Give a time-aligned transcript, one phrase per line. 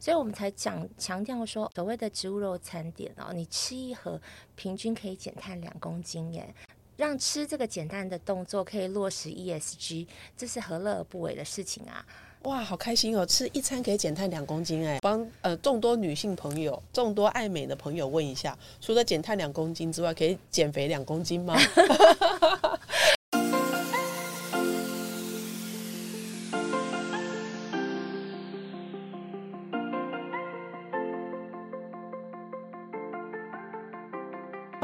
[0.00, 4.18] 所以我们才讲强调说，所谓的植物肉餐点哦，你吃一盒
[4.56, 6.54] 平均可以减碳两公斤耶，
[6.96, 10.06] 让吃这个减碳的动作可以落实 ESG，
[10.38, 12.04] 这是何乐而不为的事情啊！
[12.44, 13.26] 哇，好开心哦！
[13.26, 21.54] 吃一餐可以减碳两公斤哎，帮呃众多女性朋友、众多爱美的朋友问一下，除了减碳两公斤之外，可以减肥两公斤吗？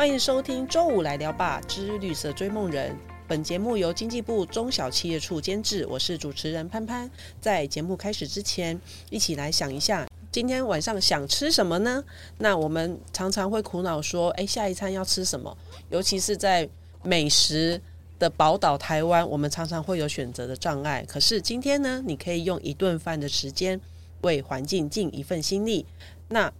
[0.06, 2.96] 欢迎收听周五来聊吧之绿色追梦人。
[3.26, 7.10] 本节目由经济部中小企业处监制，我是主持人潘潘。
[7.40, 12.04] 在节目开始之前，一起来想一下，今天晚上想吃什么呢？
[12.38, 15.58] 那我们常常会苦恼说，哎，下一餐要吃什么？
[15.90, 16.68] 尤其是在
[17.02, 17.82] 美食
[18.20, 21.04] 的宝岛台湾，我们常常会有选择的障碍。
[21.08, 23.80] 可是今天呢，你可以用一顿饭的时间，
[24.20, 25.84] 为环境尽一份心力。
[26.28, 26.52] 那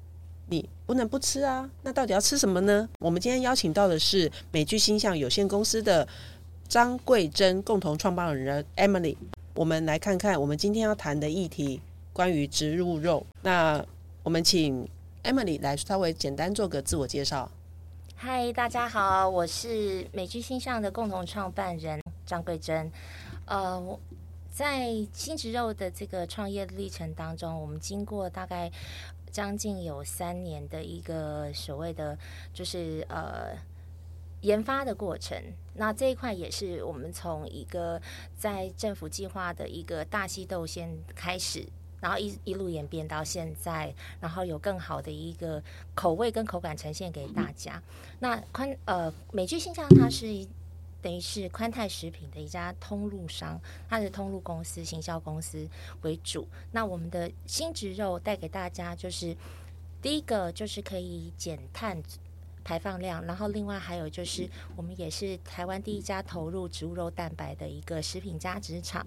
[0.49, 1.69] 你不能不吃啊！
[1.83, 2.89] 那到底要吃什么呢？
[3.01, 6.07] 我们今天邀请到的是美剧星象有限公司的
[6.69, 9.17] 张桂珍共同创办人 Emily。
[9.55, 11.81] 我们来看看我们今天要谈的议题，
[12.13, 13.27] 关于植物肉。
[13.43, 13.85] 那
[14.23, 14.89] 我们请
[15.25, 17.51] Emily 来稍微简单做个自我介绍。
[18.15, 22.89] 嗨，大家好，我是美剧星象的共同创办人张桂珍。
[23.47, 23.99] 呃，
[24.53, 28.71] 在新植肉的这个创业历程当中，我们经过大概。
[29.31, 32.19] 将近有三年的一个所谓的
[32.53, 33.57] 就是呃
[34.43, 35.41] 研发的过程，
[35.75, 38.01] 那这一块也是我们从一个
[38.37, 41.67] 在政府计划的一个大西豆先开始，
[42.01, 45.63] 然后一一路演变到现在，然后有更好的一个
[45.95, 47.83] 口味跟口感呈现给大家。
[48.21, 50.47] 那宽呃美剧新象它是。
[51.03, 55.69] 等于是宽泰食品的一家通路商，它是通路公司、行销公司
[56.03, 56.47] 为主。
[56.73, 59.37] 那我们的新植肉带给大家，就是
[60.03, 62.03] 第一个就是可以减碳
[62.65, 69.07] 排放量，然后另外还有就是我们也是台湾第一家投入植物肉蛋白的一个食品加值厂。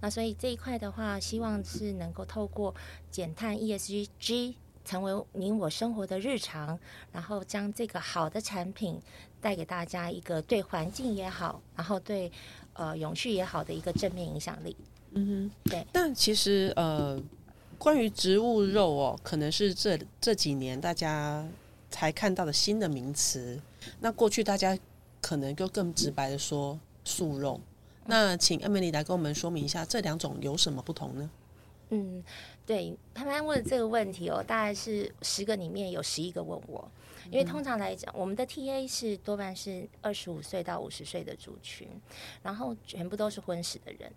[0.00, 2.74] 那所以这一块的话，希望是能够透过
[3.10, 4.56] 减碳 ESG
[4.88, 6.78] 成为您我生活的日常，
[7.12, 8.98] 然后将这个好的产品。
[9.40, 12.28] 带给大家一个对环境也好，然后对
[12.72, 14.76] 呃永续也好的一个正面影响力。
[15.12, 15.86] 嗯哼，对。
[15.92, 17.16] 但其实呃，
[17.78, 21.46] 关于植物肉哦，可能是这这几年大家
[21.88, 23.60] 才看到的新的名词。
[24.00, 24.76] 那过去大家
[25.20, 27.60] 可能就更直白的说素肉。
[28.06, 31.30] 那请艾美丽来跟我们说明一下这两种有什么不同呢？
[31.90, 32.22] 嗯，
[32.66, 36.90] 对，潘潘问这个问题哦，大概是十个里面有十一个问我。
[37.30, 41.86] 因为通常来讲，我们的 TA 是多半是二十五岁到五十岁的族群，
[42.42, 44.10] 然后全部都是婚食的人。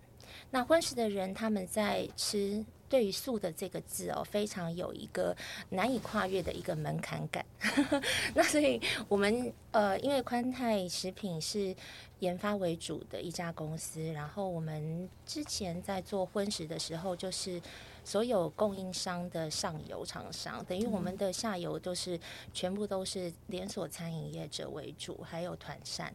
[0.50, 5.36] 那婚食的人，他们在吃对于素的这个字哦，非常有一个
[5.70, 7.46] 难以跨越的一个门槛感。
[8.34, 11.76] 那所以我们呃，因为宽泰食品是
[12.22, 17.62] 研发为主的一家公司，然后我们之前在做婚食的时候，就是。
[18.04, 22.20] 所有供应商的上游厂商，等于我们的下游都是
[22.52, 26.12] 全部都是连锁餐饮业者为主，还有团膳。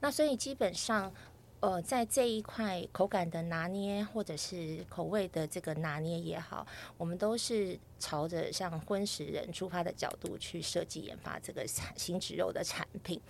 [0.00, 1.12] 那所以基本上，
[1.60, 13.20] 呃，在这一块口感的拿捏，或者是口味的这个拿捏也好，我们都是朝着像荤食人出发的角度去设计研发这个新植肉的产品。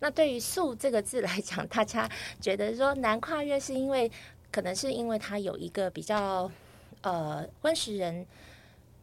[0.00, 2.10] 那对于素这个字来讲，大家
[2.40, 4.10] 觉得说难跨越，是因为
[4.50, 6.50] 可能是因为它有一个比较。
[7.02, 8.26] 呃，荤食人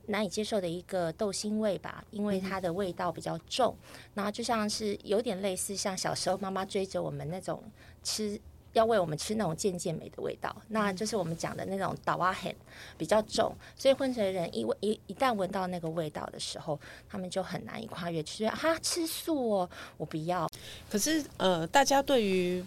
[0.08, 3.74] 难以接受的一个豆腥味吧，因为它的味道比较重，
[4.14, 7.64] 然后就像是有点类似像小时候妈妈追着我们那种
[8.04, 8.38] 吃，
[8.74, 12.54] 要为我们吃那种渐渐美的味道，那就是我们讲的那种倒啊很
[12.98, 16.80] 比较重，所以荤食人一一一旦闻到那个味道的时候，
[17.10, 20.50] 他们就很难以跨越，去哈吃素哦，我不要。
[20.90, 22.64] 可是呃，大家对于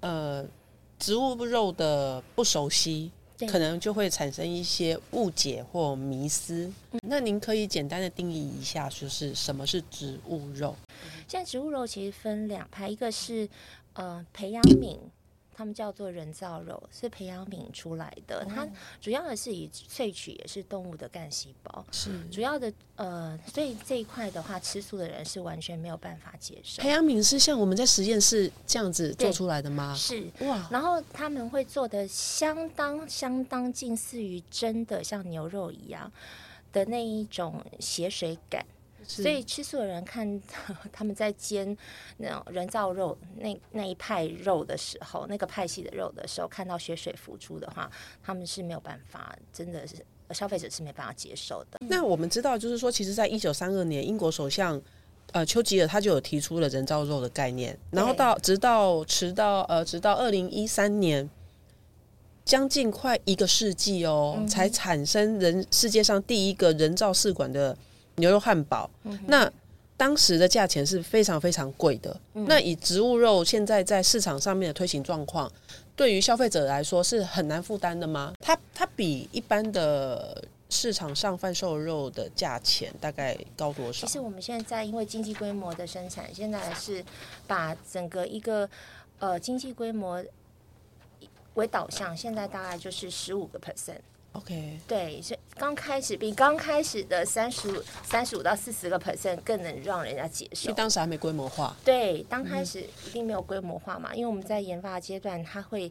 [0.00, 0.46] 呃
[0.98, 3.10] 植物肉的不熟悉。
[3.48, 6.70] 可能就会产生一些误解或迷思。
[7.00, 10.76] 那您可以简单的定义一下，就是什么是植物肉？
[11.26, 13.48] 现在植物肉其实分两派，一个是
[13.94, 14.98] 呃培养皿。
[15.60, 18.42] 他们叫做人造肉，是培养皿出来的。
[18.46, 18.66] 它
[18.98, 26.80] 主要的是以萃取也是动物的干细胞，是主要的呃，所以这一块的话，吃素的人是完全没有办法接受。
[26.80, 29.94] 培养皿是像我们在实验室这样子做出来的吗？
[29.94, 36.10] 是哇，然后他们会做的相当相当近似于真的像牛肉一样
[36.72, 38.64] 的那一种血水感。
[39.06, 40.40] 所以吃素的人看
[40.92, 41.76] 他们在煎
[42.18, 47.90] 那种人造肉那那一派肉的时候，那个派系的肉的时候，看到血水浮出的话，
[48.22, 49.96] 他们是没有办法，真的是
[50.32, 51.78] 消费者是没办法接受的。
[51.88, 54.80] 那我们知道，就是说，其实，在一九三二年，英国首相
[55.32, 61.28] 呃丘吉尔他就有提出了人造肉的概念，然后到直到直到呃直到二零一三年，
[62.44, 67.76] 将近快一个世纪哦，才产生人世界上第一个人造试管的
[68.20, 68.88] 牛肉汉堡。
[69.26, 69.50] 那
[69.96, 72.18] 当时的价钱是非常非常贵的。
[72.32, 75.50] 那以植物肉现在在市场上面的推行状况，
[75.94, 78.32] 对于消费者来说是很难负担的吗？
[78.38, 84.06] 它它比一般的市场上贩售肉的价钱大概高多少？
[84.06, 87.04] 其实我们现在因为经济规模的生产，现在是
[87.46, 88.66] 把整个一个
[89.18, 90.24] 呃经济规模
[91.54, 93.98] 为导向，现在大概就是十五个 percent。
[94.32, 100.68] OK，对，是刚开始比刚开始的三十五、三十五到四十个 percent 更能让人家接受。
[100.68, 101.76] 因为当时还没规模化。
[101.84, 105.90] 对，刚开始一定没有规模化嘛，因为我们在研发阶段，它会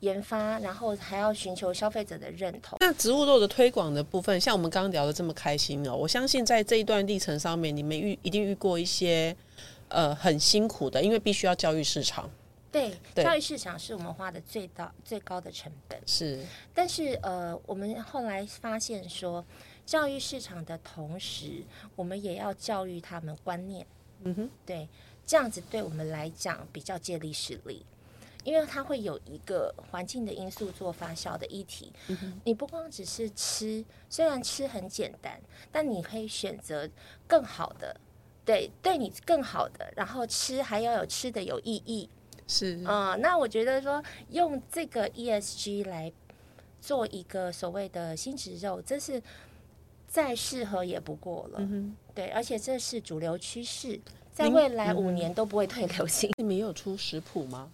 [0.00, 2.76] 研发，然后还要寻求消费者的认同。
[2.80, 9.34] 那植物肉的推广的部分，像我们刚刚聊的这么开心哦，我相信在这一段历程上面，你们遇一定遇过一些
[9.88, 12.28] 呃很辛苦的，因为必须要教育市场。
[12.70, 15.98] 对，教育市场是我们花的最大最高的成本。
[16.06, 16.44] 是，
[16.74, 19.44] 但是呃，我们后来发现说，
[19.86, 21.64] 教育市场的同时，
[21.96, 23.86] 我们也要教育他们观念。
[24.24, 24.86] 嗯哼，对，
[25.24, 27.86] 这样子对我们来讲比较借力使力，
[28.44, 31.90] 因为它会有一个环境的因素做发酵的议题。
[32.08, 35.40] 嗯你不光只是吃，虽然吃很简单，
[35.72, 36.86] 但你可以选择
[37.26, 37.98] 更好的，
[38.44, 42.10] 对，对你更好的，然后吃还要有吃的有意义。
[42.48, 46.10] 是啊，那我觉得说用这个 ESG 来
[46.80, 49.22] 做一个所谓的新植肉，这是
[50.08, 51.60] 再适合也不过了。
[52.14, 54.00] 对，而且这是主流趋势，
[54.32, 56.30] 在未来五年都不会退流行。
[56.38, 57.70] 你们有出食谱吗？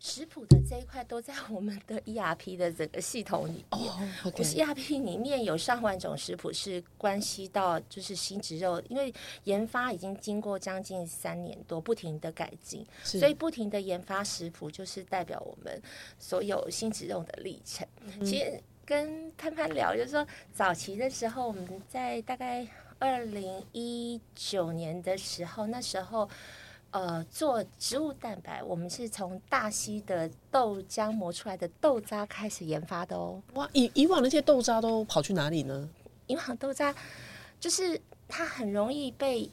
[0.00, 3.92] 食谱的这一块都在我们的 ERP 的整个系统里面。
[4.36, 9.12] 我是 ERP 里面有上万种食谱，是关系到就是新植肉，因为
[9.44, 15.82] 研发已经经过将近三年多，不停的改进，所以不停的研发食谱，就是代表我们
[16.18, 17.86] 所有新植肉的历程。
[18.24, 22.64] 其实跟潘潘聊，就是说早期的时候，我们在大概
[23.00, 26.30] 二零一九年的时候，那时候。
[26.90, 33.42] 呃，做植物蛋白，我们是从大溪的豆浆磨出来的豆渣开始研发的哦。
[33.54, 35.86] 哇，以以往那些豆渣都跑去哪里呢？
[36.26, 36.94] 以往豆渣
[37.60, 39.50] 就是它很容易被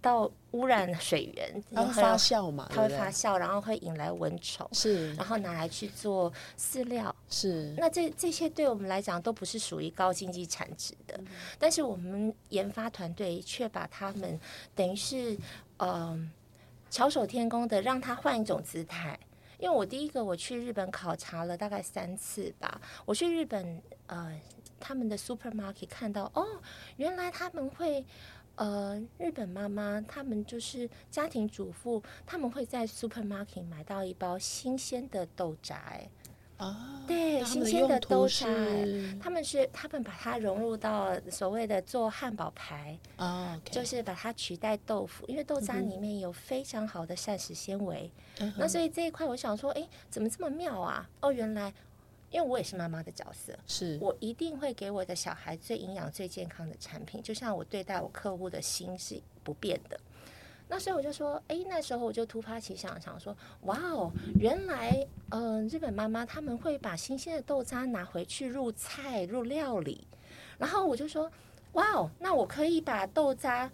[0.00, 2.68] 到污染水源，它会发酵嘛？
[2.72, 7.74] 它会发酵，然后会引来蚊虫，是，然后拿来去做饲料，是。
[7.76, 11.20] 那这这些对我们来讲都不是属于高经济产值的，
[11.58, 14.38] 但是我们研发团队却把它们
[14.76, 15.36] 等于是
[15.78, 16.30] 嗯。
[16.90, 19.18] 巧手天工的让他换一种姿态，
[19.58, 22.80] 因为我第一个我去日本考察了大概三次吧。
[23.06, 24.38] 我去日本呃
[24.80, 26.44] 他们的 supermarket 看到哦，
[26.96, 28.04] 原来他们会
[28.56, 36.10] 呃日本妈妈他们就是家庭主妇，他们会在 supermarket 买到一包新鲜的豆宅。
[36.60, 38.46] 啊，对，新鲜的豆沙，
[39.18, 48.10] 他们是他们把它融入到所谓的做汉堡排啊，就是把它取代豆腐，因为豆渣里面有非常好的膳食纤维。
[48.58, 51.08] 那所以这一块，我想说，哎，怎么这么妙啊？
[51.22, 51.72] 哦，原来，
[52.30, 59.98] 因为我也是妈妈的角色，是我一定会给我的小孩最营养、最健康的产品，就像我对待我客户的心是不变的。
[60.72, 64.08] 那所以我就说，哎，那时候我就突发奇想，想说，哇哦，
[64.38, 70.06] 原来，嗯，日本妈妈他们会把新鲜的豆渣拿回去入菜、入料理。
[70.58, 71.28] 然后我就说，
[71.72, 73.68] 哇哦，那我可以把豆渣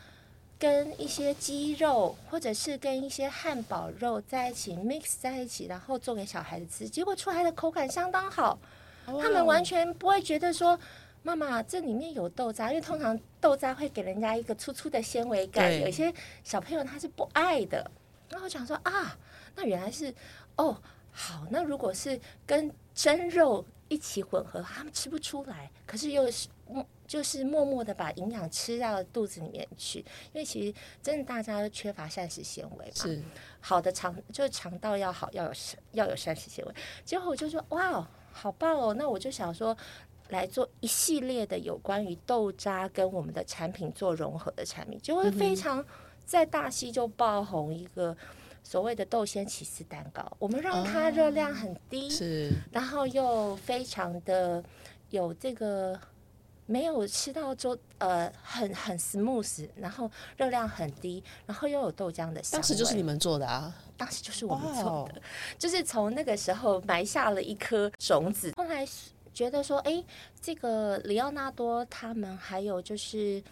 [0.59, 6.89] 跟一些鸡肉，或者是跟一些汉堡肉在一起 mix 在一起，然后做给小孩子吃。
[6.89, 8.59] 结果出来的口感相当好，
[9.05, 10.79] 他们完全不会觉得说。
[11.27, 16.13] 妈妈，这里面有豆渣，因为通常豆渣会给人家一个粗粗的纤维感，有些
[16.45, 17.91] 小朋友他是不爱的。
[18.31, 19.19] 然后我想说啊，
[19.57, 20.15] 那原来是
[20.55, 20.81] 哦，
[21.11, 29.99] 好，那如果是跟蒸肉一起混合，他们吃不出来，可是又是默，就是默默的把营养吃到肚子里面去。
[30.33, 33.21] 因为其实真的大家都缺乏膳食纤维嘛，是
[33.59, 35.53] 好的肠就是肠道要好，要有
[35.91, 36.73] 要有膳食纤维。
[37.05, 39.77] 结果我就说哇，好棒哦，那我就想说。
[40.29, 45.85] 来做一系列的有关于豆渣跟我们的产品做融合的产品，就会非常
[46.25, 48.17] 在大溪就爆红一个
[48.65, 50.37] 所谓的豆鲜起司蛋糕。
[50.41, 54.63] 我们让它热量很低，是，然后又非常的
[55.11, 55.97] 有这个
[56.67, 62.61] 没有吃到就呃很很 smooth，然后热量很低，然后又有豆浆的香。
[62.61, 65.23] 当时就是你们做的啊，当时就是我们做的，
[65.57, 68.85] 就是从那个时候埋下了一颗种子，后来。
[69.37, 70.03] 觉得说，哎，
[70.41, 73.43] 这个里奥纳多他们还有就是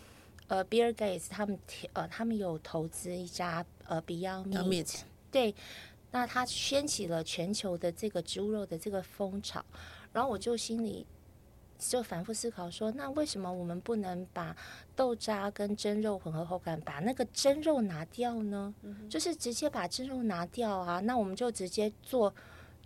[0.48, 1.58] 呃比尔盖茨他们
[1.92, 5.54] 呃他们有投资一家呃 Beyond Meat，对，
[6.10, 9.62] 那他掀起了全球的这个植物肉的这个风潮，
[10.14, 11.06] 然后我就心里。
[11.76, 14.56] 就反复思考说，那为什么我们不能把
[14.96, 18.72] 豆渣跟蒸肉混合口感，把那个蒸肉拿掉呢？
[19.10, 22.32] 就是直接把蒸肉拿掉啊，那我们就直接做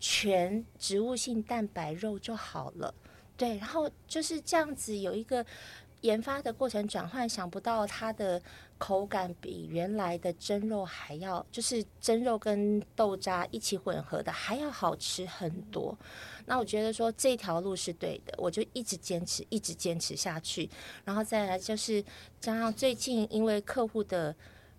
[0.01, 2.95] 全植物性蛋白肉就好了。
[3.37, 5.45] 对，然后就是这样子有一个。
[6.03, 8.41] 研发的过程转换，想不到它的
[8.79, 15.99] 口感比原来的蒸肉还要，就是蒸肉跟豆渣一起混合的还要好吃很多。
[16.47, 20.71] 那我觉得说这条路是对的，我就一直坚持，一直坚持下去。
[21.05, 22.01] 然后再来就是
[22.41, 24.33] 加上最近因为客户的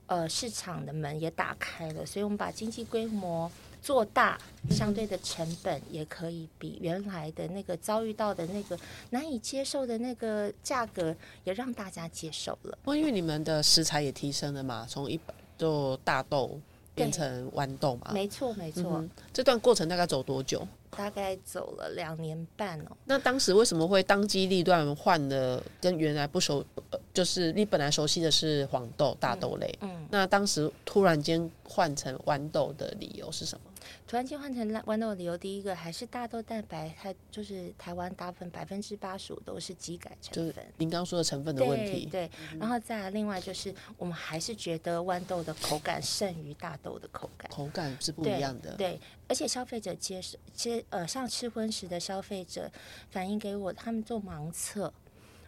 [0.06, 3.52] 呃市场的门也打开了，所以我们把经济规模。
[3.81, 4.38] 做大，
[4.69, 8.77] 相对的成本也可以比原来的那个遭遇到的那个
[9.12, 12.77] 难以接受的那个价格，也让大家接受了。
[12.88, 16.59] 因为你们的食材也提升了嘛，从一百就大豆
[16.93, 18.12] 变成豌豆嘛。
[18.13, 19.03] 没错，没错。
[19.33, 20.67] 这段过程大概走多久？
[20.98, 22.98] 大概走了两年半哦。
[23.05, 26.65] 那当时为什么会当机立断换了跟原来不熟，
[27.13, 33.69] 就是你本来熟悉的是黄豆、大豆类，嗯，那当时突然间换成豌豆的理由是什么？
[34.07, 40.65] 突然间换成豌豆的理由，第一个还是大豆蛋白，它就是台湾大部分百分之八十五都是基改成分。
[40.77, 42.29] 您刚说的成分的问题，对。
[42.59, 48.75] 然后再来另外就是，我们还是觉得豌豆的口感胜于大豆的口感，口感是不一样的。
[48.75, 52.71] 对，而且消费者接受接呃，像吃荤食的消费者
[53.09, 54.93] 反映给我，他们做盲测，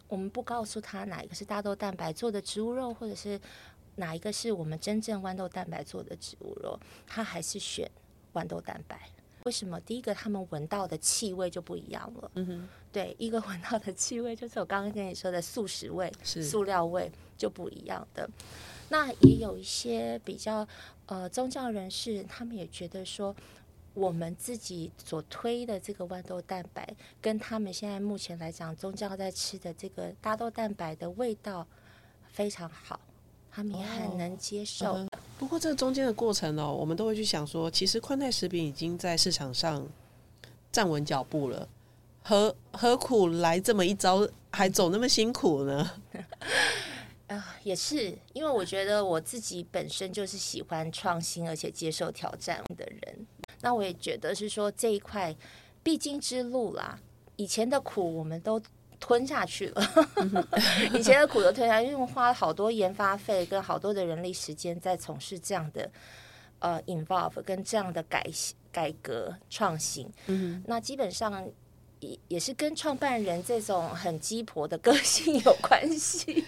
[0.07, 3.39] 我们不告诉他哪一个是大豆蛋白做的植物肉，或者是
[3.95, 7.89] 哪一个是我们真正豌豆蛋白做的植物肉，他还是选。
[8.33, 8.99] 豌豆蛋白，
[9.45, 9.79] 为什么？
[9.81, 12.31] 第一个，他们闻到的气味就不一样了。
[12.35, 18.29] 嗯哼，对，一个闻到的气味就是我刚刚跟你说的素食味、塑料味就不一样的。
[18.89, 20.67] 那也有一些比较
[21.05, 23.35] 呃宗教人士，他们也觉得说，
[23.93, 26.87] 我们自己所推的这个豌豆蛋白，
[27.21, 31.65] 跟他们现在目前来讲宗教在吃的这个大豆蛋白的味道
[32.27, 32.99] 非常好。
[33.51, 35.05] 他们也很能接受。
[35.37, 39.85] 不过，这中间的过程哦，我们都会去想说，其实宽带食品已经在市场上
[40.71, 41.67] 站稳脚步了，
[42.23, 45.91] 何何苦来这么一招，还走那么辛苦呢？
[47.27, 53.27] 啊，也是，因为我觉得我自己本身就是喜欢创新而且接受挑战的人。
[53.61, 55.35] 那我也觉得是说这一块
[55.83, 56.99] 必经之路啦，
[57.35, 58.61] 以前的苦我们都。
[59.01, 59.83] 吞下去了，
[60.93, 65.91] 以前的苦都吞下，因为花了好多研发费跟好多的人力时间在从事这样的
[66.59, 68.25] 呃 involve 跟这样的改
[68.71, 70.09] 改革创新。
[70.27, 71.45] 嗯，那基本上。
[72.27, 76.43] 也是跟创办人这种很鸡婆的个性有关系。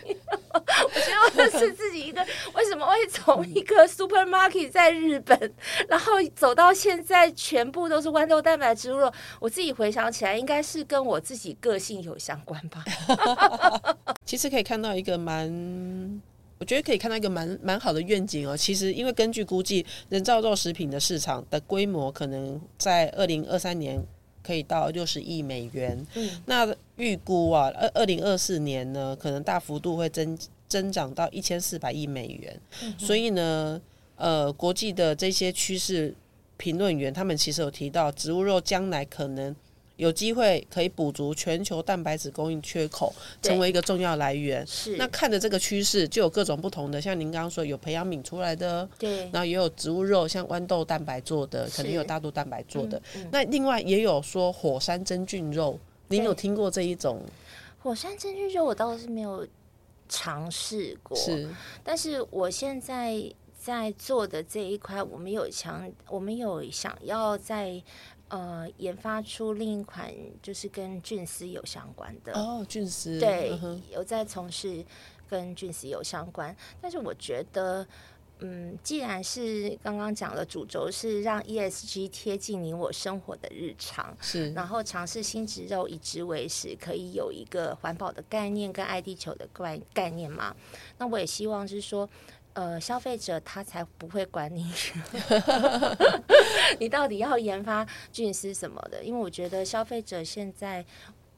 [0.53, 2.21] 我觉得是自己一个
[2.53, 5.53] 为什么会从一个 supermarket 在日本，
[5.87, 9.11] 然后走到现在全部都是豌豆蛋白植物肉。
[9.39, 12.83] 我自己回想起来，应该是跟我自己个性有相关吧。
[14.25, 16.21] 其实可以看到一个蛮，
[16.59, 18.57] 我觉得可以看到一个蛮蛮好的愿景哦。
[18.57, 24.03] 其实因为根据估计，人造肉食品的市场的规模可能在二零二三年。
[24.43, 26.05] 可以到六十亿美元。
[26.15, 32.59] 嗯，那预估啊，二二零二四年呢，可能大幅度会增增长到一千四百亿美元。
[32.97, 33.81] 所以呢，
[34.17, 36.13] 呃，国际的这些趋势
[36.57, 39.55] 评论员，他们其实有提到，植物肉将来可能。
[39.97, 44.65] 有机会可以补足全球蛋白质供应缺口，成为一个重要来源。
[44.65, 52.99] 是那看着这个趋势，就有各种不同的，像您刚刚说有培养皿出来的，对，然后也有植物肉，像豌豆蛋白做的，可能有大豆蛋白做的。
[53.31, 57.21] 那另外也有说火山真菌肉，您有听过这一种？
[57.79, 59.47] 火山真菌肉我倒是没有
[60.09, 61.47] 尝试过，是，
[61.83, 63.23] 但是我现在
[63.59, 67.79] 在做的这一块，我们有想，我们有想要在。
[68.33, 70.11] 呃，研发出另一款
[70.41, 73.55] 就是跟菌丝有相关的哦，菌丝对，
[73.91, 74.83] 有在从事
[75.29, 76.55] 跟菌丝有相关。
[76.81, 77.85] 但是我觉得，
[78.39, 90.55] 嗯，既然是刚刚讲了，主轴是让 ESG 贴近你我生活的日常，是，然后尝试新植肉以植为食，可以有一个环保的概念跟爱地球的概概念嘛？
[90.97, 92.09] 那我也希望是说。
[92.53, 94.71] 呃，消费者他才不会管你，
[96.79, 99.03] 你到底要研发菌丝什么的？
[99.03, 100.85] 因为我觉得消费者现在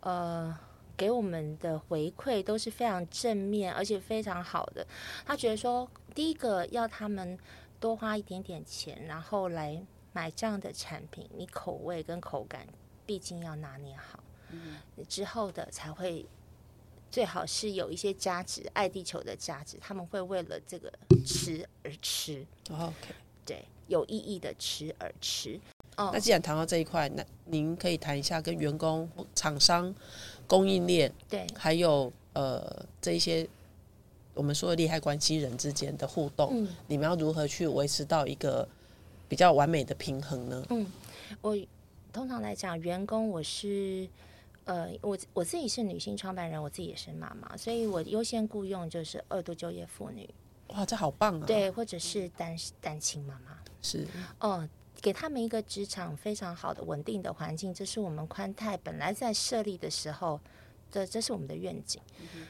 [0.02, 0.54] 呃
[0.98, 4.86] 给我们的回馈都是非常正面，而且非常好的。
[5.26, 7.38] 他觉得说，第一个要他们
[7.80, 9.82] 多花一点点钱，然后来
[10.12, 12.68] 买这样的产品，你口味跟口感
[13.06, 14.20] 毕竟要拿捏好。
[14.52, 14.78] 嗯
[15.10, 16.26] 之后的才会
[17.16, 20.92] 最好是有一些价值，爱地球的价值，他们会为了这个
[21.26, 23.16] 吃而吃，哦 OK。
[23.46, 25.58] 对，有意义的吃而吃。
[25.96, 29.96] 哦那，既然谈到这一块，那您可以谈一下跟员工、厂商、
[30.46, 33.48] 供应链，对，还有呃这一些
[34.34, 38.68] 我们说的利害关系人之间的互动，嗯你们要如何去维持到一个
[39.30, 40.66] 比较完美的平衡呢？
[40.70, 40.86] 嗯，
[41.40, 41.58] 我
[42.12, 44.06] 通常来讲，员工我是。
[44.66, 50.28] 呃，我我自己是女性创办人，我自己也是妈妈，所以我优先雇佣就是二度就业妇女，
[50.70, 53.58] 哇，这好棒啊！，对，或者是单单亲妈妈。
[53.82, 54.08] 是
[54.40, 54.68] 哦，
[55.00, 60.42] 给他们一个职场非常好的稳定的环境，这是我们宽泰本来在设立的时候
[60.92, 62.02] 的，这是我们的愿景。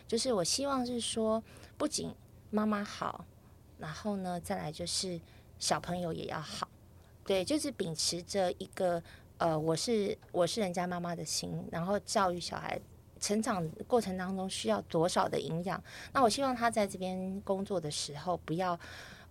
[0.08, 1.44] 就是我希望是说，
[1.78, 2.16] 不仅
[2.50, 3.26] 妈妈好，
[3.78, 5.20] 然后呢，再来就是
[5.60, 6.70] 小朋友也要好，
[7.26, 9.04] 对，就是秉持着一个
[9.38, 12.80] 呃，我是我是人家妈妈的心，然后教育小孩。
[13.18, 15.82] 成长过程当中需要多少的营养？
[16.14, 18.78] 那我希望他在这边工作的时候，不要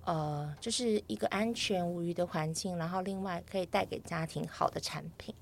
[0.04, 5.34] 呃，就是一个安全无虞的环境，然后另外可以带给家庭好的产品。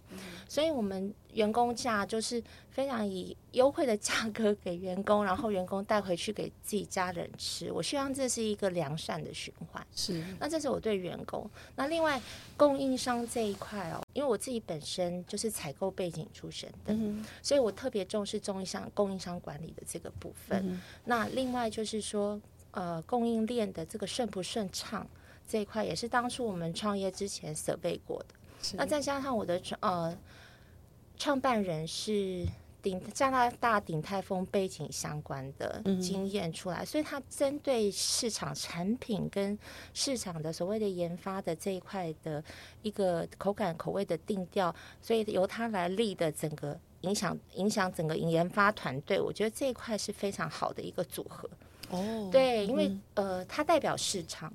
[0.46, 7.72] 所以，我们员工价就是非常以优惠的价格给员工，然后员工带回去给自己家人吃。
[7.72, 9.84] 我希望这是一个良善的循环。
[9.96, 11.50] 是，那这是我对员工。
[11.76, 12.20] 那另外
[12.58, 20.78] 供应商这一块哦，因为我自己本身就是采购背景出身的，嗯所以我特别重视供应商供应商管理的这个部分。
[21.06, 22.38] 那另外就是说，
[22.72, 25.06] 呃，供应链的这个顺不顺畅
[25.46, 28.34] 这一块，也是当初我们创业之前设备过的。
[28.74, 30.18] 那再加上我的创呃
[31.16, 32.46] 创办人是
[32.80, 39.56] 鼎加拿大鼎泰丰背景相关的经验出来，所以他针对市场产品跟
[39.92, 42.42] 市场的所谓的研发的这一块的
[42.82, 51.48] 一个口感口味的定调，所以由他来立的整个影响影响整个研发团队，我觉得这一块是非常好的一个组合。
[51.92, 54.52] 哦，对，因为、呃，它代表市场，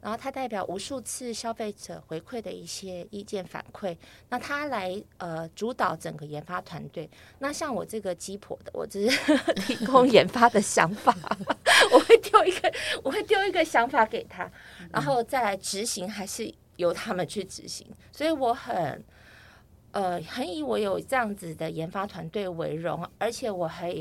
[0.00, 3.96] 然后它代表无数次消费者回馈的一些意见反馈，
[4.28, 7.10] 那它来呃主导整个研发团队。
[7.40, 11.14] 那像我这个鸡婆的，我只是 提供研发的想法，
[11.92, 12.72] 我会丢一个，
[13.02, 14.50] 我会丢一个想法给他，
[14.90, 17.86] 然后再来执行，还是由他们去执行。
[18.12, 19.04] 所以我很。
[19.92, 23.94] 呃，很以我有这样子的研发团队为荣，而且我还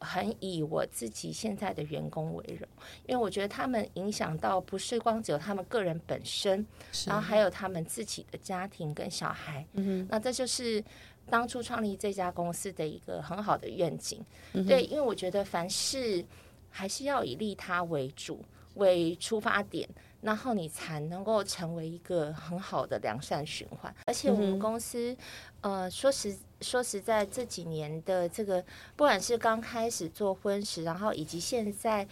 [0.00, 2.68] 很以我自己现在的员工为荣，
[3.06, 6.66] 因为我觉得他们影响到不是光只有他们个人本身，
[7.06, 9.66] 然后还有他们自己的家庭跟小孩。
[9.74, 10.82] 嗯那这就是
[11.28, 14.24] 当初创立这家公司的一个很好的愿景。
[14.66, 16.24] 对，因为我觉得凡事
[16.70, 18.42] 还是要以利他为主
[18.74, 19.88] 为出发点。
[20.20, 25.16] 然后你才能够成为一个很好的良善循环，而且我们公司，
[25.62, 28.62] 呃，说实说实在，这几年的这个，
[28.96, 32.06] 不管是刚开始做荤食，然后以及现在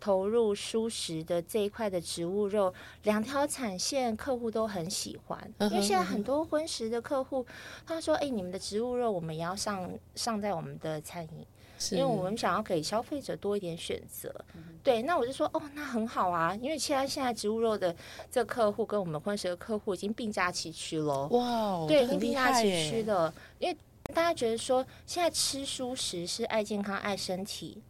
[0.00, 7.46] 投入蔬食的这一块的植物肉，两条产线客户都很喜欢，因为现在很多荤食的客户，
[7.86, 11.46] 他说：“哎，你们的植物肉我们也要上上在我们的餐饮。”
[11.90, 14.34] 因为我们想要给消费者多一点选择，
[14.82, 17.94] 对，那我就说哦，那很好啊，因为现在现在植物肉的
[18.30, 23.76] 这客户跟我们荤食的客户已经并驾齐驱喽，哇哦，对，已经并驾齐驱的，因为
[24.14, 27.82] 大家觉得说现在吃蔬食是爱健康、爱身体、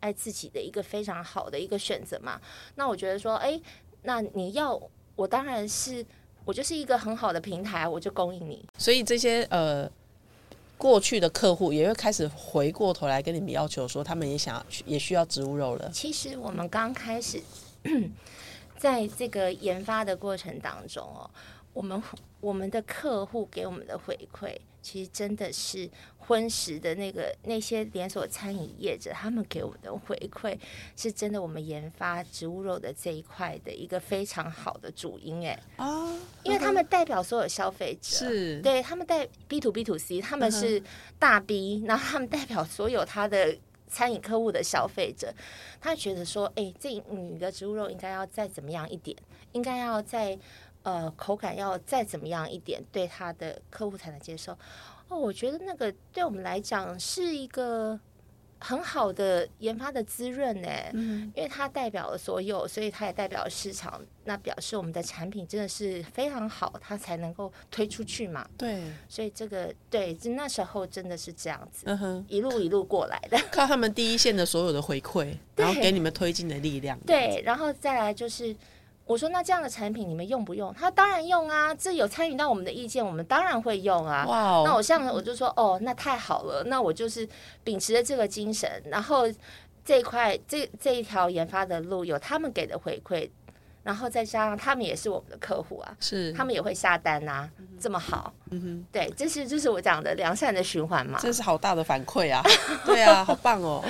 [0.00, 2.40] 爱自己的一个非常好的一个选择嘛，
[2.74, 3.60] 那我觉得说，哎，
[4.02, 4.80] 那你要
[5.16, 6.04] 我当然是
[6.44, 9.90] 我就是一个很好的平台，我就供应你，所以这些呃
[10.76, 15.90] 过去的客户也会开始回过头来跟你们要求说，他们也想要也需要植物肉了。
[15.92, 17.42] 其实我们刚开始
[18.76, 21.30] 在这个研发的过程当中哦，
[21.72, 22.02] 我们
[22.40, 25.88] 我们的客户给我们的回馈，其实真的是
[26.26, 30.58] 荤食的那个那些连锁餐饮业者，他们给我们的回馈
[30.96, 36.08] 是真的，我们研发植物肉的这一块的一个非常好的主因哎，啊，
[36.42, 40.82] 因为他们代表所有消费者，是对他们代 B to B to C，他们是
[41.18, 43.56] 大 B，、然后他们代表所有他的
[43.86, 45.32] 餐饮客户的消费者，
[45.80, 49.16] 他觉得说，哎、这你的植物肉应该要再怎么样一点，
[49.52, 50.38] 应该要再
[50.84, 54.56] 呃口感要再怎么样一点，对他的客户才能接受。
[55.08, 57.98] 哦，我觉得那个对我们来讲是一个
[58.58, 68.48] 很好的研发的滋润呢，嗯因为它代表了所有，所以它也代表了市场，那表示我们的产品真的是非常好，它才能够推出去嘛。
[68.56, 73.38] 对，所以这个对，就那时候真的是这样子，嗯哼，一路一路过来的。
[73.52, 76.98] 靠他们第一线的所有的回馈，然后给你们推进的力量。
[77.00, 78.56] 对，然后再来就是，
[79.06, 80.72] 我说那这样的产品你们用不用？
[80.74, 84.24] 他当然用啊，这有参与到我们的意见，我们当然会用啊。
[84.26, 87.28] 哇哦，那我像我就说哦，那太好了，那我就是
[87.62, 89.24] 秉持着这个精神，然后
[89.84, 93.28] 这一块这这一条研发的路有他们给的回馈，
[93.82, 97.46] 然后再加上他们也是我们的客户啊，是他们也会下单呐、
[97.78, 102.42] 这么好，嗯哼对，这是就是我讲的良善的循环嘛，这是好大的反馈啊！
[102.86, 103.84] 对啊，好棒哦。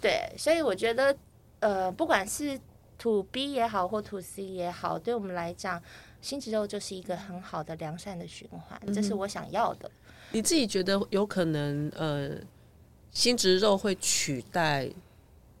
[0.00, 1.14] 对，所以我觉得
[1.58, 2.58] 呃，不管是
[3.00, 5.82] to B 也好，或 to C 也好，对我们来讲，
[6.20, 9.90] 新植肉就是一个很好的良善的循环，这是我想要的。
[10.32, 12.36] 你自己觉得有可能呃，
[13.10, 14.88] 新植肉会取代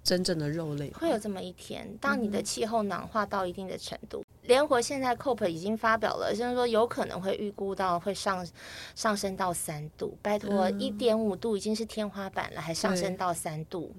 [0.04, 0.90] 真正的肉类？
[0.92, 8.46] 会有这么一天，当你的气候暖化到一定的程度，联合现在 COP 已经发表了，就是说有可能会预估到会上
[8.94, 10.16] 上升到三度。
[10.22, 13.92] 拜托，一点五度已经是天花板了，还上升到三度。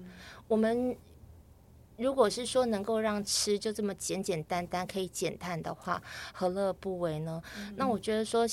[0.48, 0.96] 我们
[2.02, 6.02] 如果是说能够让吃就这么简简单单可以减碳的话，
[6.34, 7.40] 何乐而不为呢？
[7.76, 8.46] 那我觉得说。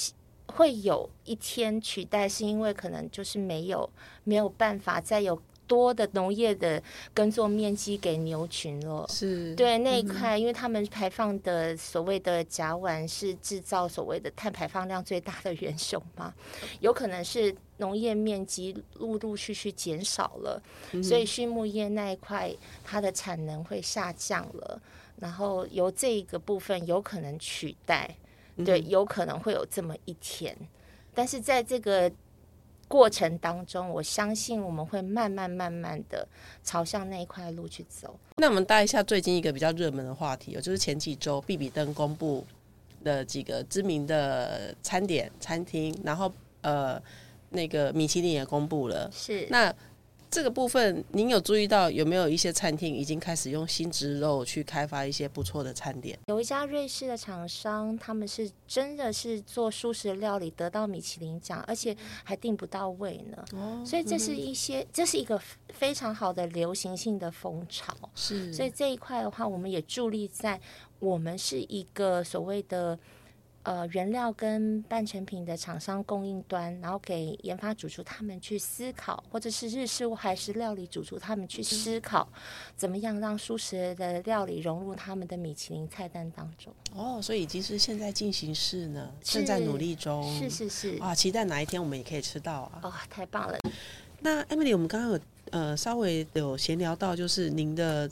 [0.53, 3.87] 会有一天取代，是因为可能就是没有
[4.23, 9.05] 没有办法再有多的农业的耕作面积给牛群了。
[9.07, 16.33] 是对那一块，因为他们排放的所谓的甲烷是制造所谓的碳排放量最大的元凶嘛，
[16.81, 20.61] 有可能是农业面积陆陆续续减少了，
[21.03, 22.51] 所以畜牧业那一块
[22.83, 24.81] 它的产能会下降了，
[25.19, 28.15] 然后由这个部分有可能取代。
[28.65, 30.53] 对，有可能会有这么一天，
[31.13, 32.11] 但是在这个
[32.89, 36.27] 过程当中，我相信我们会慢慢慢慢的
[36.61, 38.19] 朝向那一块路去走。
[38.35, 42.45] 那我们带一下最近一个比较热门的话题，就是前几周比比登公布
[43.05, 46.29] 的几个知名的餐点餐厅，然后
[46.61, 47.01] 呃，
[47.51, 49.73] 那个米其林也公布了，是那。
[50.31, 56.17] 这个部分，您有注意到有没有一些餐厅已经开始用新植肉去开发一些不错的餐点？
[56.27, 63.43] 有一家瑞士的厂商，他们是真的是做素食料理得到米其林奖，而且还订不到位呢。
[63.53, 67.93] 哦，所以这是一些，这是一个非常好的流行性的风潮。
[68.13, 70.61] 是，所以这一块的话，我们也助力在
[70.99, 72.97] 我们是一个所谓的。
[73.63, 82.27] 呃，原料跟半成品的厂商供应端，然后给研发主厨他们去思考，或者是日式还是料理主厨他们去思考，
[82.77, 86.73] 怎么样让素食的料理融入他们的米其林菜单当中。
[86.95, 90.23] 哦，所以已经是现在进行式呢，正在努力中。
[90.39, 90.97] 是是是。
[90.99, 92.79] 啊，期待哪一天我们也可以吃到啊！
[92.83, 93.59] 哦，太棒了。
[94.21, 95.19] 那 Emily，我们刚刚有
[95.51, 98.09] 呃稍微有闲聊到，就是您的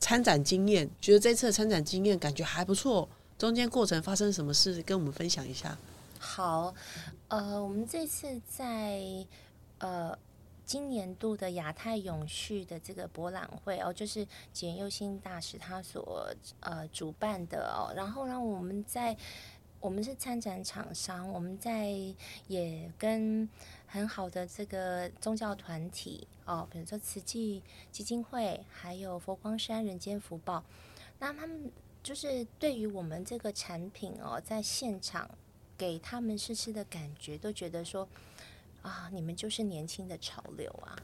[0.00, 3.08] 参展经验，觉得这次的参展经验感觉还不错。
[3.38, 5.78] 中间过程发生什么事，跟我们分享一下。
[6.18, 6.74] 好，
[7.28, 9.00] 呃，我们这次在
[9.78, 10.18] 呃
[10.64, 19.16] 今年度的亚太永续的这个博览会哦，就是简佑新大使他所呃主办的哦，然后呢，我们在
[19.78, 21.94] 我们是参展厂商，我们在
[22.48, 23.48] 也跟
[23.86, 30.64] 很好的这个宗教团体哦，比如说慈济基金会，还有佛光山人间福报，
[31.20, 31.70] 那他们。
[32.02, 35.28] 就是对于我们这个产品哦，在现场
[35.76, 38.08] 给他们试吃的感觉，都觉得说
[38.82, 40.96] 啊，你们就是年轻的潮流啊，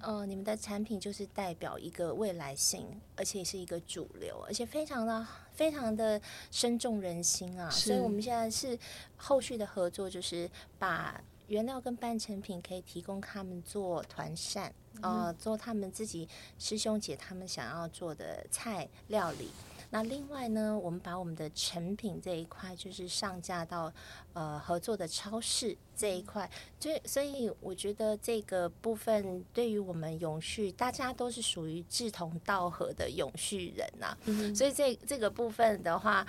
[0.00, 2.84] 嗯，你们的产品就是代表一个未来性，
[3.16, 7.70] 而且是一个主流，而且非常的非常的深重人心啊。
[7.70, 8.76] 所以我们现在是
[9.16, 19.50] 后续的合作，就是把原料跟半成品可以提供他们做团膳，呃，做他们自己师兄姐他们想要做的菜料理。
[19.92, 23.92] 那另外呢，我们把我们的成品这一块，就是上架到
[24.34, 26.48] 呃合作的超市这一块，
[26.78, 34.16] 所以所以我觉得这个部分对于我们永续，大家都是属于志同道合的永续人呐，
[34.54, 36.24] 所以这这个部分的话，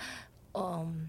[0.54, 1.08] 嗯，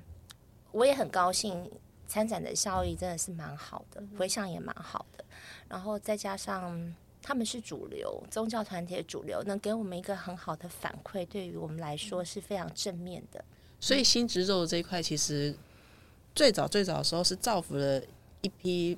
[0.71, 1.71] 我也很高兴，
[2.05, 5.25] 参展的效益真的是蛮好的，回响也蛮好的，
[5.67, 6.95] 然后再加上。
[7.23, 13.43] 他们是主流宗教团体的主流，能给我们一个很好的反馈，对于我们来说是非常正面的。
[13.79, 15.55] 所以新植肉这一块，其实
[16.35, 18.01] 最早最早的时候是造福了
[18.41, 18.97] 一批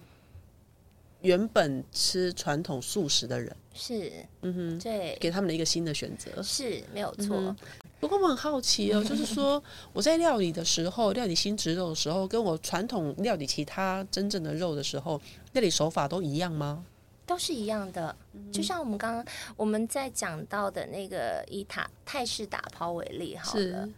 [1.22, 4.12] 原本吃传统素食的人，是
[4.42, 7.56] 嗯哼，对，给他们的一个新的选择是没有错。
[8.00, 15.20] 不过我很好奇哦， 就是说我在料理的时候，料理新植肉的时候，跟我传统料理其他真正的肉的时候，
[15.54, 16.86] 料理手法都一样吗？
[17.26, 18.16] 都是一样的，
[18.52, 19.26] 就像我们刚刚
[19.58, 23.90] 我们在讲到的那个以塔泰式打抛为例，好了，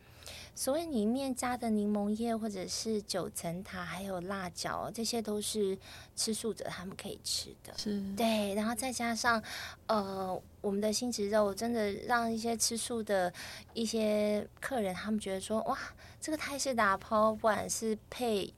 [0.55, 5.77] 所谓里面加的柠檬叶或者是九层塔，还有辣椒，这些都是
[6.15, 7.73] 吃素者他们可以吃的。
[7.77, 9.43] 是，对，然后再加上
[9.87, 13.31] 呃，我们的新植肉，真的让一些吃素的
[13.73, 15.77] 一些客人，他们觉得说，哇，
[16.21, 18.53] 这个泰式打抛，不管是配。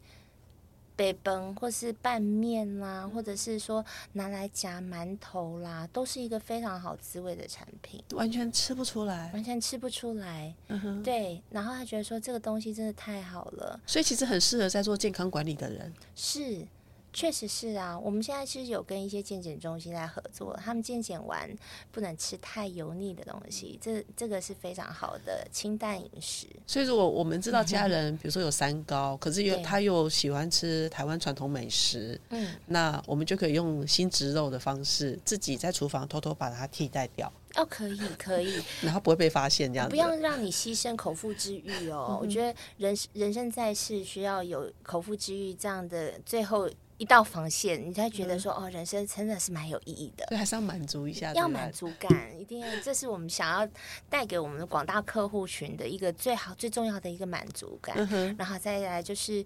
[1.00, 8.04] 北崩，或是拌面啦，或者是说拿来夹馒头啦，都是一个非常好滋味的产品。
[8.12, 10.54] 完全吃不出来，完全吃不出来。
[10.68, 15.94] 嗯哼，对，然后他觉得说这个东西真的太好了，所以其实很适合在做健康管理的人。
[16.18, 16.68] 是。
[17.12, 21.50] 确实是啊，我们现在其实有跟一些健检中心在合作，他们健检完
[21.92, 26.46] 不能吃太油腻的东西，这这个是非常好的清淡饮食。
[26.68, 37.32] 所以如果我们知道家人，比如说有三高，可是又他又喜欢吃台湾传统美食，嗯，那我们就可以用新植肉的方式，自己在厨房偷偷把它替代掉。
[37.56, 39.90] 哦，可以可以，然后不会被发现这样子。
[39.90, 42.20] 不要让你牺牲口腹之欲哦。
[42.22, 46.70] 我觉得人人生在世需要有口腹之欲这样的最后。
[47.00, 50.26] 一道防线，你才觉得说哦，人生真的是蛮有意义的。
[50.28, 53.68] 对，还是要满足一下，要满足感，一定要，这是我们想要
[54.10, 57.96] 带给我们的广大客户群的一个最好、最重要的一个满足感。
[58.38, 59.44] 然后再来就是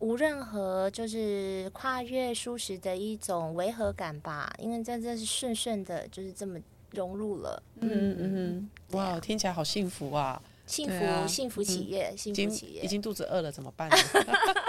[0.00, 6.58] 无任何就是跨越舒适的一种违和感吧，因为在这是顺顺的，就是这么
[6.90, 7.62] 融入了。
[7.80, 10.42] 嗯嗯嗯，哇，听起来好幸福啊！
[10.66, 13.88] 幸福幸福企业，幸福企业，已经肚子饿了怎么办？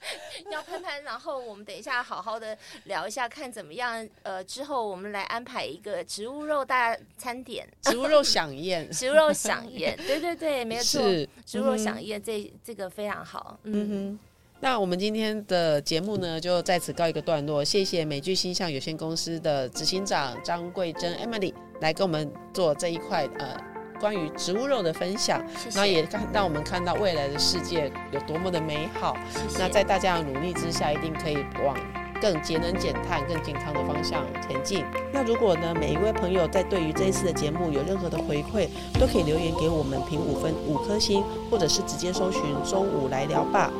[0.50, 4.06] 要喷喷，然后我们等一下好好的聊一下，看怎么样。
[4.22, 11.02] 呃，之后我们来安排一个植物肉大餐点，植物肉飨宴， 植物肉飨宴，对对对，没错，
[11.44, 13.58] 植物肉飨宴，这这个非常好。
[13.64, 14.18] 嗯哼，
[14.60, 17.64] 那我们今天的节目呢，就在此告一个段落。
[17.64, 23.75] 谢谢美剧星象有限公司的执行长张桂珍 Emily 来跟我们做这一块呃。
[23.96, 25.42] 关于植物肉的分享，
[25.74, 29.16] 那也看让我们看到未来的世界有多么的美好。
[29.58, 31.76] 那在大家的努力之下，一定可以往
[32.20, 34.84] 更节能减碳、更健康的方向前进。
[35.12, 43.70] 那如果呢，每一位朋友在对于这一次的节目有任何的回馈，都可以留言给我们评五分五颗星，或者是直接搜寻周五来聊吧，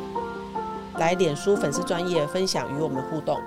[0.98, 3.40] 来脸书粉丝专业分享与我们互动。